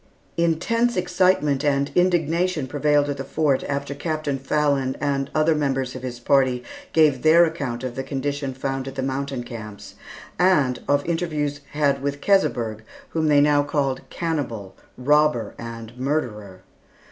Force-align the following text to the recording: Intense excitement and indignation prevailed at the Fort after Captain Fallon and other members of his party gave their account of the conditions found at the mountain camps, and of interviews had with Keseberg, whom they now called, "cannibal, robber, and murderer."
Intense 0.37 0.97
excitement 0.97 1.63
and 1.63 1.91
indignation 1.93 2.65
prevailed 2.65 3.07
at 3.07 3.17
the 3.17 3.23
Fort 3.23 3.63
after 3.65 3.93
Captain 3.93 4.39
Fallon 4.39 4.97
and 4.99 5.29
other 5.35 5.53
members 5.53 5.93
of 5.95 6.01
his 6.01 6.19
party 6.19 6.63
gave 6.91 7.21
their 7.21 7.45
account 7.45 7.83
of 7.83 7.93
the 7.93 8.01
conditions 8.01 8.57
found 8.57 8.87
at 8.87 8.95
the 8.95 9.03
mountain 9.03 9.43
camps, 9.43 9.93
and 10.39 10.79
of 10.87 11.05
interviews 11.05 11.61
had 11.73 12.01
with 12.01 12.19
Keseberg, 12.19 12.81
whom 13.09 13.27
they 13.27 13.41
now 13.41 13.61
called, 13.61 14.01
"cannibal, 14.09 14.75
robber, 14.97 15.53
and 15.59 15.95
murderer." 15.99 16.63